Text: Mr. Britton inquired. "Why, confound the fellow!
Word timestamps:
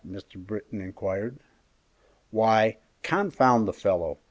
Mr. 0.03 0.43
Britton 0.43 0.81
inquired. 0.81 1.37
"Why, 2.31 2.79
confound 3.03 3.67
the 3.67 3.71
fellow! 3.73 4.17